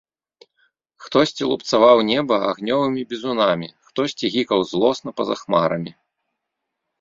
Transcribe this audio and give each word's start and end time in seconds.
Хтосьці 1.07 1.43
лупцаваў 1.49 1.97
неба 2.11 2.35
агнёвымі 2.51 3.01
бізунамі, 3.11 3.67
хтосьці 3.91 4.25
гікаў 4.37 4.59
злосна 4.73 5.09
па-за 5.21 5.35
хмарамі. 5.43 5.91